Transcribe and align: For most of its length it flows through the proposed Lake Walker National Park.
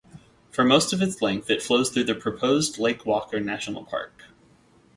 For 0.49 0.63
most 0.63 0.93
of 0.93 1.01
its 1.03 1.21
length 1.21 1.47
it 1.51 1.61
flows 1.61 1.91
through 1.91 2.05
the 2.05 2.15
proposed 2.15 2.79
Lake 2.79 3.05
Walker 3.05 3.39
National 3.39 3.85
Park. 3.85 4.23